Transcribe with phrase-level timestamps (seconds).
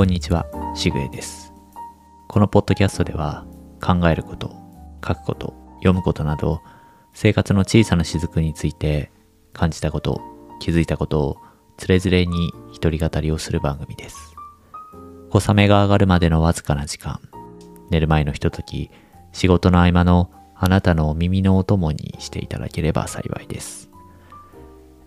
[0.00, 1.52] こんにちは、しぐえです。
[2.26, 3.44] このポッドキャストでは
[3.82, 4.48] 考えること、
[5.06, 6.62] 書くこと、読むことなど
[7.12, 9.12] 生活の小さな雫について
[9.52, 10.22] 感じたこと、
[10.58, 11.36] 気づいたことを
[11.76, 14.34] つれづれに一人語りをする番組です。
[15.28, 17.20] 小雨が上がるまでのわずかな時間、
[17.90, 18.90] 寝る前のひととき、
[19.32, 23.90] 仕事の合間のあなたの耳のお供にしていただければ幸いです。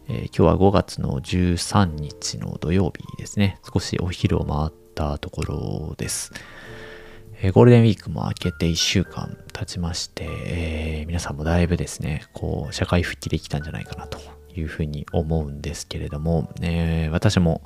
[0.08, 3.60] えー今日は5月の13日の土曜日ですね。
[3.74, 6.32] 少しお昼を回ったところです。
[7.42, 14.20] えーゴールデンウィークも明けて1週間経ちまして、えー皆さんもだいぶですね、こう、社会復帰できたんじゃないかなと
[14.56, 17.62] いうふうに思うんですけれども、えー私も、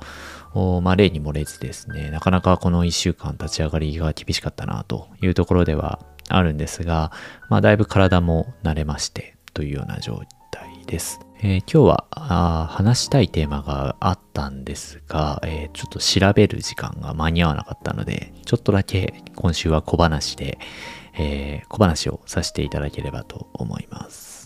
[0.82, 7.12] まあ、例に漏れずですね、なかなかこの1週間立ち上がりが厳しかったなというところではあるんですが、
[7.48, 11.20] まあ、だいぶ体も慣れましてというような状態です。
[11.40, 20.58] えー今日はあ話したいテーマがあったんですが、えーちょっと調べる時間が間に合わなかったので、ちょっとだけ今週は小話で、
[21.14, 24.37] えー小話をさせていただければと思います。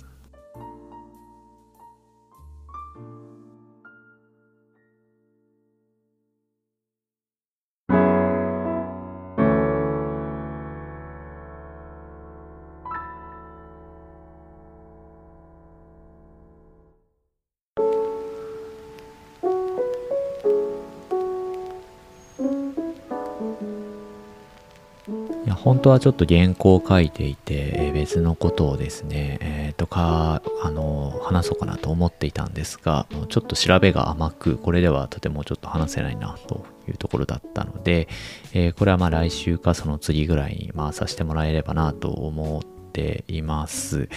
[25.63, 38.09] 本当はちょっと原稿を書いていて、別のことをですね、えーとか、あの、話そうかなと思っていたんですが、ちょっと調べが甘く、これではとてもちょっと話せないなというところだったので、
[38.53, 44.09] えーこれはまあ来週かその次ぐらいに回させてもらえればなと思っています。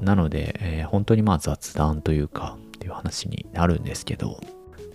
[0.00, 4.40] なので、えー本当にまあ雑談というか、っていう話になるんですけど、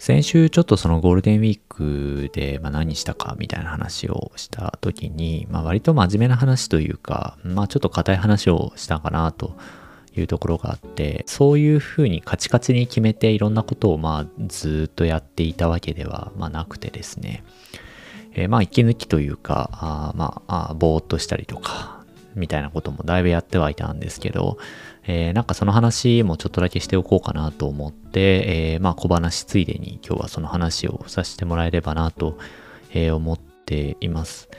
[0.01, 9.55] 先週ちょっとそのゴールデンウィークでま何したかみたいな話をした時に、まあ、割と真面目な話というか、まあ、ちょっと硬い話をしたかなと
[10.17, 17.43] いうところがあってそういうふうにカチカチに決めていろんなことをまあずっとやっていたわけではまあなくてですね、
[18.33, 24.57] えーまあ息抜きというかあまああーぼーっとしたりとかみたいなこともだいぶやってはいたんですけど、
[25.03, 32.37] えーなんかその話もちょっとだけしておこうかなと思って、えーまあ小話ついでに今日はその話をさせてもらえればなと、
[32.93, 34.49] えー思っています。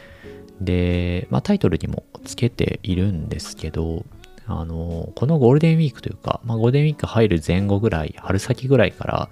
[0.60, 4.04] で、まあタイトルにもつけているんですけど、
[4.46, 9.28] あの、このゴールデンウィークというか、まあゴールデンウィーク入る前後ぐらい、春先ぐらいから、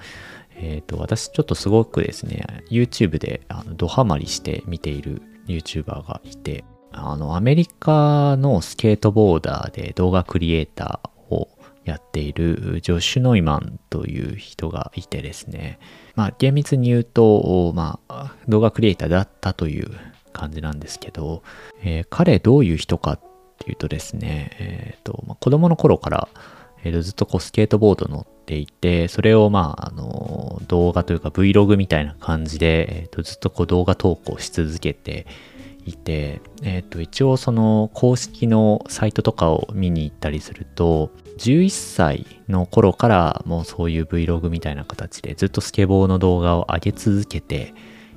[0.56, 11.48] えっ、と、私ちょっとすごくですね、YouTube であのドハマりして見ている YouTuber がいて、あの、アメリカのスケートボーダーで動画クリエイターを
[11.84, 15.78] やっているジョッシュ・ノイマンという人がいてですね、
[16.14, 19.90] まあ厳密に言うと、まあ動画クリエイターだったという
[20.32, 21.42] 感じなんですけど、
[21.82, 23.20] えー彼どういう人かっ
[23.58, 26.28] ていうとですね、えーとまあ、子供の頃から、
[26.84, 35.26] えーずっとこうスケートボード乗っていて、それをまあ、あの動画というか Vlog みたいな感じで、えーとずっとこう動画投稿し続けて
[35.86, 47.74] いて、えっ、と、一応その公式のサイトとかを見に行ったりすると、11歳の頃からもうそういう Vlog みたいな形でずっとスケボーの動画を上げ続けて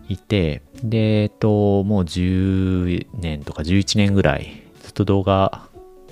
[0.09, 5.67] いて、で、えっと、もう10年とか11年ぐらいずっと動画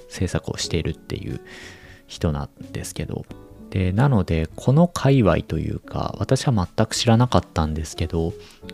[0.10, 1.42] 制作をしているっていう
[2.08, 3.26] 人なんですけど、
[3.72, 8.34] で、なので、この界隈というか、私は全く知らなかったんですけど、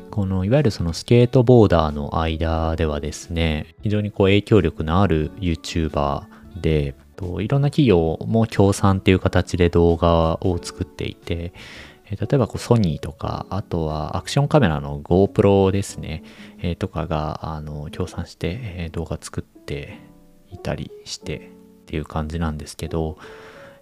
[0.09, 6.23] このいわゆるそのスケートボーダーの間ではですね、非常にこう影響力のある YouTuber
[6.59, 6.95] で、
[7.39, 11.53] いろんな企業も協賛っていう形で動画を作っていて、
[12.09, 16.23] 例えばこうソニーとか、あとはアクションカメラの GoPro ですね、
[16.59, 19.99] えとかがあの協賛して、え動画作って
[20.49, 21.39] いたりしてっ
[21.85, 23.17] ていう感じなんですけど、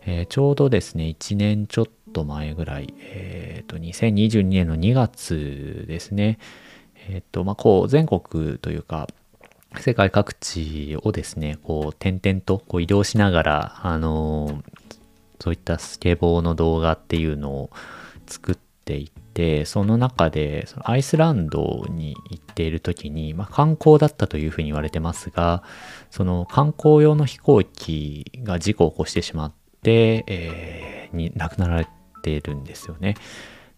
[0.05, 6.39] えーちょうどですね、1年ちょっと前ぐらい、えっ、と、2022年の2月ですね、
[7.07, 9.07] えっ、と、まあ、こう、全国というか、
[9.79, 14.63] 世界各地をですね、こう、点々とこう移動しながら、あの
[15.39, 17.69] そういったスケボーの動画っていうのを
[18.25, 25.63] 作っていて、その中で、そのアイスランドに行っている時に、まあ、観光だったというふうに言われてますが、
[26.09, 30.85] その観光用の飛行機が事故を起こしてしまって、えー
[31.15, 31.87] に亡くなられ
[32.21, 33.15] ているんですよね。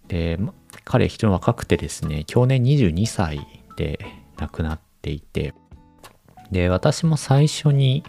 [0.07, 0.39] で、
[0.83, 3.39] 彼非常に若くてですね、去年22歳
[3.77, 3.99] で
[4.37, 5.53] 亡くなっていて、
[6.51, 8.03] で、私も最初に、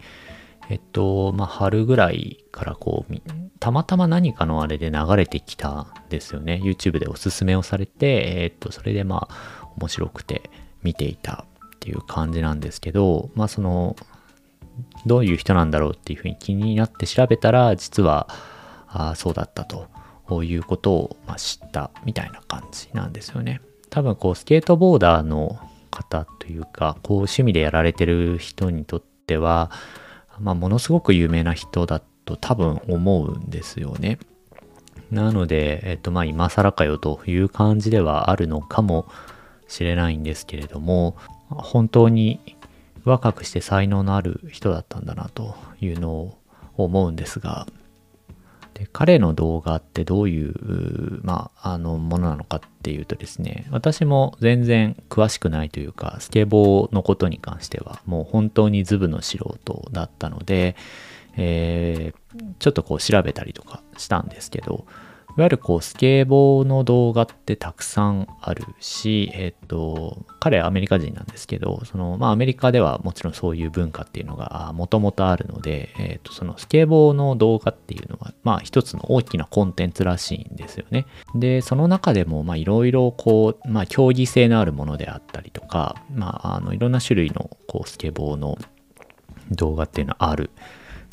[0.71, 3.15] えっと、まあ、春ぐらいからこう、
[3.59, 6.61] たまたま何かのあれで流れてきたんですよね。
[6.62, 10.50] YouTube でおすすめをされて、えっと、それでまあ、面白くて
[10.83, 11.47] 見ていた
[11.77, 13.97] っていう感じなんですけど、まあその、
[15.06, 18.29] どういう人なんだろうっていうふうに気になって調べたら、実は、
[18.89, 23.61] あそうだったということを、ま、知ったみたいな感じなんですよね。
[23.91, 25.59] 多分こうスケートボーダーの
[25.91, 29.71] 方というか、こう趣味でやられてる人にとっては、
[30.41, 34.19] まあ、ものすごく有名な人だと多分思うんですよね。
[35.11, 39.06] なので、えっと、まあ、今更かよという感じではあるのかも
[39.67, 41.17] しれないんですけれども、
[41.49, 42.56] 本当に
[43.08, 46.38] 若くして才能のある人だったんだなというのを
[46.76, 47.66] 思うんですが、
[48.75, 60.76] で彼の動画ってどういう、まあ、あのものなのかっていうとですね、私も全然詳しくないというか、スケボーのことに関してはもう本当にズブの素人だったので、
[61.37, 64.87] えー、ちょっとこう調べたりとかしたんですけど、
[65.38, 81.06] いわゆるこうスケボーの動画ってたくさんあるし、えっ、と、彼はアメリカ人なんですけど、その、まあアメリカではもちろんそういう文化っていうのがもともとあるので、えっ、と、そのスケボーの動画っていうのは、まあ一つの大きなコンテンツらしいんですよね。
[81.37, 88.58] で、その中でも、いろいろこう、まあ競技性のあるものであったりとか、まああの、いろんな種類のこうスケボーの
[89.52, 90.50] 動画っていうのはある。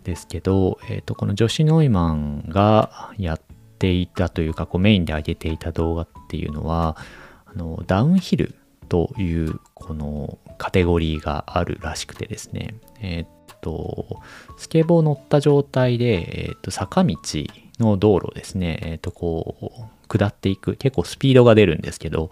[0.04, 3.42] ですけど、えっ、と、このジョシ・ノイマンがやっ
[3.78, 6.98] ていたというかこうメインで上げていた動画っていうのは
[7.46, 8.56] あのダウンヒル
[8.90, 12.76] というこのカテゴリーがあるらしくてですね。
[13.02, 13.26] えっ
[13.62, 14.22] と
[14.58, 17.18] スケボー乗った状態で、えっと坂道
[17.80, 18.80] の道路ですね。
[18.84, 22.30] えっとこう下っていく結構スピードが出るんですけど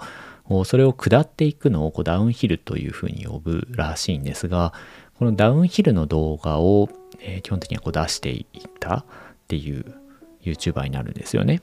[0.65, 4.73] それを下っていくのをこうダウンヒルというふうに呼ぶらしいんですが
[5.17, 8.45] このダウンヒルの動画を、えー、基本的にはこう出していっ
[8.79, 9.05] たっ
[9.47, 9.95] ていう
[10.43, 11.61] YouTuber になるんですよね。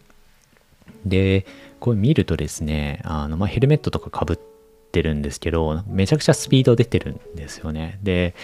[1.05, 1.47] で、
[1.79, 4.39] これ見るとですね、あの、まあ、ヘルメットとかかぶっ
[4.93, 7.99] てるんですけど、めちゃくちゃスピード出てるんですよね。
[8.03, 8.35] で、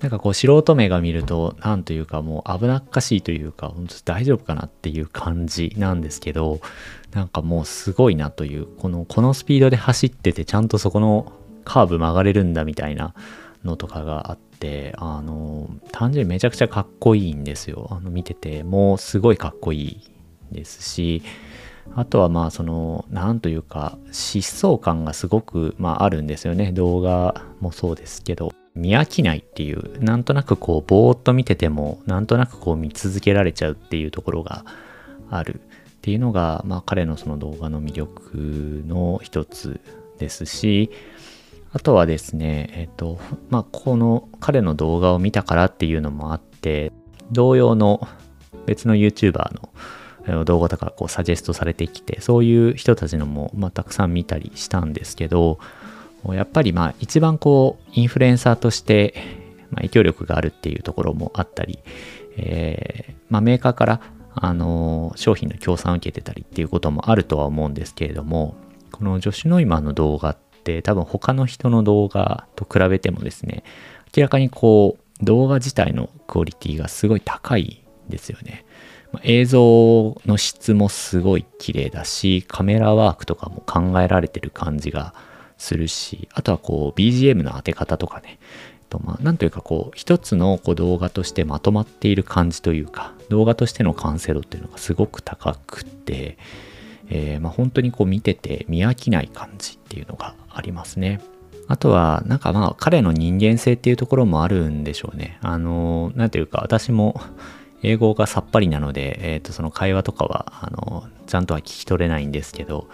[0.00, 6.60] なんかこう素人目が見ると、なんというかもう危なっかしいというか、本当大丈夫かなっていう感じなんですけど、
[7.12, 11.32] なんかもうすごいなという、この、このスピードで走ってて、ちゃんとそこの
[11.64, 13.14] カーブ曲がれるんだみたいな
[13.64, 17.88] のとかがあって、あの、単純にめちゃくちゃかっこいいんですよ。
[17.90, 20.10] あの、見てて、もうすごいかっこいい
[20.52, 21.22] ですし、
[21.94, 26.72] あとはまあその、なんというか、疾走感がすごく、まあ、あるんですよね。
[26.72, 28.52] 動画もそうですけど。
[28.74, 34.64] 見飽きないっていう、なんとなくこう、ぼーっと見てても、なんとなくこう見続けられちゃうっていうところが
[35.30, 39.80] あるっていうのが、まあ彼のその動画の魅力の一つ
[40.18, 40.90] ですし、
[41.74, 43.18] あとはですね、えっ、と、
[43.50, 46.92] まあ、この彼の動画を見たからっていうのもあって、
[47.32, 48.06] 同様の
[48.64, 49.50] 別の YouTuber
[50.30, 55.58] の動画とかこうサジェストされてきて、そういう人たちのも、まあ、たくさん見たりしたんですけど、
[56.28, 59.14] やっぱりまあ一番こうインフルエンサーとして、
[59.74, 61.80] 影響力があるっていうところもあったり、
[62.36, 64.00] えー、まあ、メーカーから
[64.36, 68.54] あの商品の協賛を受けてたりっていうこともあるとは思うんですけれども、
[68.92, 73.62] このジョシュ・ノイマンの動画っって多分他の人の動画と比べてもですね、
[74.16, 78.64] 明らかにこう動画自体のクオリティがすごい高いんですよね。
[79.22, 85.14] 映像の質もすごい綺麗だし、カメラワークとかも考えられてる感じが
[85.58, 88.38] するし、あとはこう BGM の当て方とかね、
[88.88, 96.38] とまあ、なんというかこう一つのこう動画としてまとまっている感じというか動画としての完成度っていうのがすごく高くて、
[97.08, 101.20] えー、まあ、本当にこう見てて見飽きない感じっていうのがありますね。
[101.66, 105.38] あとは、なんかまあ彼の人間性っていうところもあるんでしょうね。
[105.40, 107.20] あの、なんていうか私も
[107.82, 112.88] 英語がさっぱりなので、えっ、ー、と、その会話とかは、あの、ちゃんとは聞き取れないんですけど、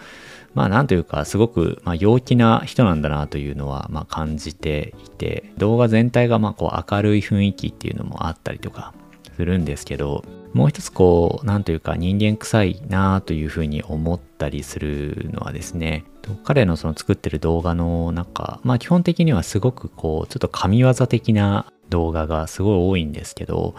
[0.53, 8.93] まあなんというかすごく、まあ、陽気な人なんだなというのは、まあ、感じていて、動画全体がまあこう明るい雰囲気っていうのもあったりとか
[9.35, 10.23] するんですけど、
[10.53, 16.03] もう一つこう、なんというか人間臭いなというふうに思ったりするのはですね、
[16.43, 23.75] 彼のその作ってる動画の中、まあ基本的にはすごくこう、ちょっと神業的な動画がすごい多いんですけど、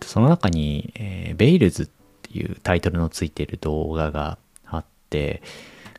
[0.00, 1.86] その中に、えー、ベイルズっ
[2.22, 5.42] ていうタイトルのついてる動画があって、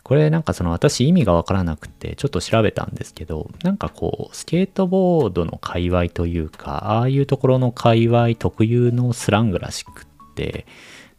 [0.05, 10.67] これなんかその私意味がわからなくてちょっと調べたんですけど、なんかこうスケートボードの界隈というか、ああいうところの界隈特有のスラングらしくって、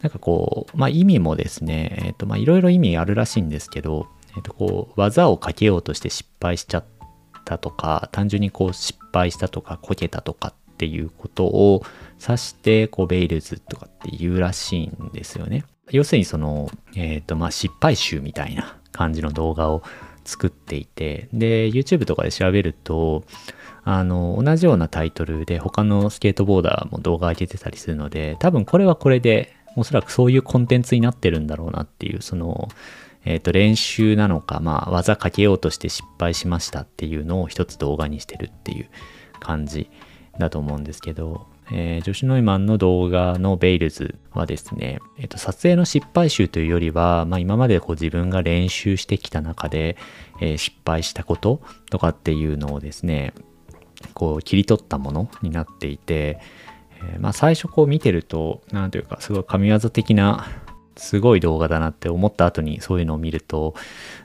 [0.02, 6.84] なんかこう、まあ意味もですね、えっ、とまあいろいろ意味あるらしいんですけど、えっ、とこう技をかけようとして失敗しちゃっ
[7.44, 11.82] たとか、単純にこう失敗したとかこけたとかっていうことを
[12.24, 15.64] 指して、こうベイルズとかって言うらしいんですよね。
[15.90, 19.82] 要するにその、えっ、ー、と、まあ、失敗集みたいな感じの動画を
[20.24, 23.24] 作っていて、で、YouTube とかで調べると、
[23.84, 32.68] あの、同じようなタイトルで他のスケートボーダーも動画上げてたりするので、多分これはこれで、おそらくそういうコンテンツになってるんだろうなっていう、その、
[33.24, 38.88] えっ、ー、と、練習なのか、まあ、技かけようとして失敗しましたっていうのを一つ動画にしてるっていう
[39.38, 39.90] 感じ
[40.38, 49.96] だと思うんですけど、えー、ジョシュ・ノイマンの動画のベイルズはですね、えーと、撮影の失敗集というよりは、まあ、今までこう自分が練習してきた中で、
[50.40, 53.34] えー、失敗したこととかっていうのをですね、
[54.14, 56.38] こう切り取ったものになっていて、
[56.98, 60.46] えー、まあ、最初こう見てると、なんというかすごい神業的な
[60.96, 63.74] すごい動画だなって思った後にそういうのを見ると、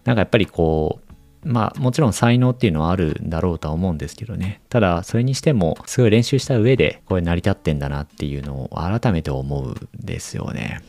[0.05, 1.10] なんかやっぱりこう、
[1.43, 4.61] まあもちろん才能っていうのはあるんだろうとは思うんですけどね。
[4.69, 10.81] ただそれにしてもすごい練習した上でこれ成り立ってんだなっていうのを改めて思うんですよね。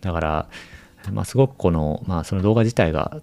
[0.00, 0.48] だから、
[1.12, 3.20] まあすごくこの、まあその動画自体が、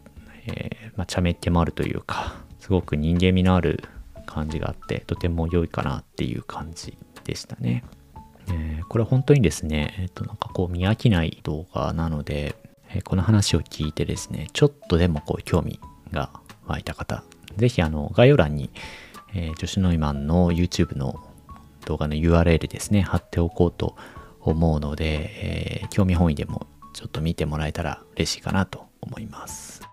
[0.47, 3.83] えー、まあ茶目っ気もあるというか、すごく人間味のある
[4.25, 7.83] 感じがあって、とても良いかなっていう感じでしたね。
[8.47, 12.55] えー、これ本当にですね、えっ、ー、となんかこう見飽きない動画なので、
[12.89, 15.79] えー、この話を聞いてですね、ちょっとでもこう興味
[16.11, 16.31] が
[16.71, 17.23] 湧いた方、
[17.57, 18.71] ぜひあの概要欄に、
[19.33, 21.15] えー、女子ノイマンの YouTube の
[21.85, 23.95] 動画の URL ですね、貼っておこうと
[24.39, 29.90] 思うので、えー、興味本位でもちょっと見てもらえたら嬉しいかなと思います。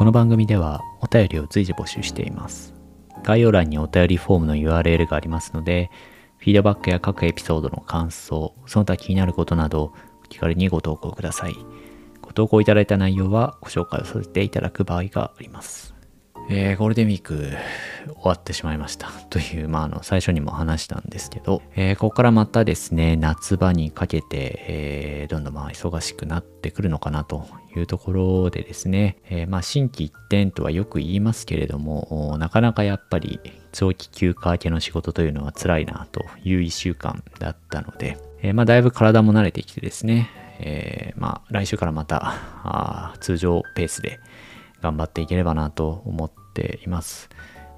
[0.00, 2.72] この番組ではお便りを随時募集しています。
[3.22, 5.90] 概要欄にお便りフォームの URL がありますので、
[6.38, 9.92] フィードバックや各エピソードの感想、その他気になることなど、
[10.30, 11.56] 気軽にご投稿ください。
[12.22, 15.94] ご投稿いただいた内容はご紹介をさせていただく場合があります。
[16.52, 17.52] えー、ゴールデンウィーク
[18.06, 19.08] 終わってしまいました。
[19.30, 33.38] という、まあ、あの最初にも話したんですけど、えー、ここからまたですね夏場にかけて、えー、どんどんまあ忙しくなってくるのかなというところでですね、えまあ心機一転とはよく言いますけれどもなかなかやっぱり
[33.70, 40.28] 長期休暇明けの仕事というのは辛いなという1週間だったので、えまあだいぶ体も慣れてきてですね、
[40.58, 44.18] えまあ来週からまた通常ペースで
[44.80, 47.28] 頑張っていければなと思っています。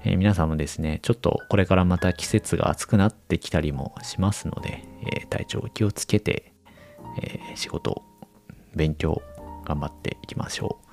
[0.03, 6.53] えー、皆さんもですね、ちょっとこれからまた季節が暑くなってきたりもしますので、えー、体調気をつけて、
[7.21, 8.03] えー、仕事、
[8.75, 9.21] 勉強、
[9.65, 10.87] 頑張っていきましょう。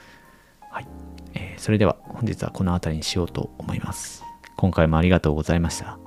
[0.71, 0.87] はい。
[1.35, 4.25] えそれでは本日はこの辺りにしようと思います。
[4.57, 5.99] 今回もありがとうございました。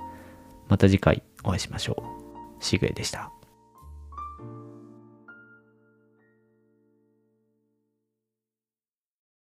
[0.70, 2.04] また次回お会いしましょ
[2.60, 2.64] う。
[2.64, 3.33] しぐえでした。